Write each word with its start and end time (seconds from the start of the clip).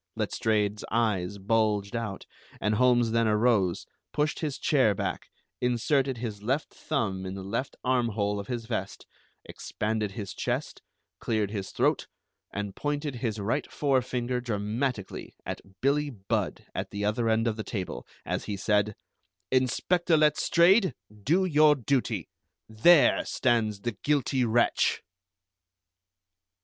Letstrayed's 0.15 0.83
eyes 0.89 1.37
bulged 1.37 1.95
out, 1.95 2.25
and 2.59 2.73
Holmes 2.73 3.11
then 3.11 3.27
arose, 3.27 3.85
pushed 4.11 4.39
his 4.39 4.57
chair 4.57 4.95
back, 4.95 5.29
inserted 5.61 6.17
his 6.17 6.41
left 6.41 6.73
thumb 6.73 7.23
in 7.23 7.35
the 7.35 7.43
left 7.43 7.75
armhole 7.83 8.39
of 8.39 8.47
his 8.47 8.65
vest, 8.65 9.05
expanded 9.45 10.13
his 10.13 10.33
chest, 10.33 10.81
cleared 11.19 11.51
his 11.51 11.69
throat, 11.69 12.07
and 12.51 12.75
pointed 12.75 13.17
his 13.17 13.37
right 13.37 13.71
fore 13.71 14.01
finger 14.01 14.41
dramatically 14.41 15.35
at 15.45 15.61
Billie 15.81 16.09
Budd 16.09 16.65
at 16.73 16.89
the 16.89 17.05
other 17.05 17.29
end 17.29 17.45
of 17.47 17.55
the 17.55 17.63
table, 17.63 18.07
as 18.25 18.45
he 18.45 18.57
said: 18.57 18.95
"Inspector 19.51 20.17
Letstrayed, 20.17 20.95
do 21.13 21.45
your 21.45 21.75
duty! 21.75 22.27
There 22.67 23.23
stands 23.25 23.81
the 23.81 23.91
guilty 23.91 24.45
wretch!" 24.45 25.03